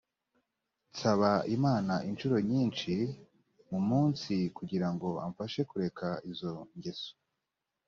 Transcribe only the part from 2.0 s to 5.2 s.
incuro nyinshi mu munsi kugira ngo